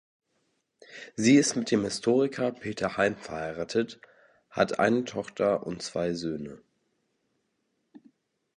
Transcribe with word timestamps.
Sie 1.15 1.35
ist 1.35 1.55
mit 1.55 1.69
dem 1.69 1.83
Historiker 1.83 2.51
Peter 2.53 2.97
Heim 2.97 3.15
verheiratet, 3.17 4.01
hat 4.49 4.79
eine 4.79 5.03
Tochter 5.05 5.63
und 5.67 5.83
zwei 5.83 6.15
Söhne. 6.15 6.59